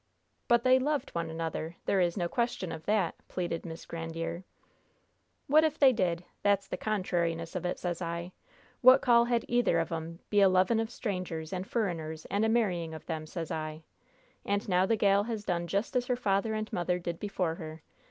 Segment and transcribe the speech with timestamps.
[0.47, 4.41] "But they loved one another; there is no question of that," pleaded Miss Grandiere.
[5.45, 6.23] "What if they did?
[6.41, 8.31] That's the contrariness of it, sez I!
[8.81, 12.49] What call had either of 'em be 'a loving of strangers and furriners and a
[12.49, 13.83] marrying of them, sez I?
[14.43, 17.83] And now the gal has done just as her father and mother did before her!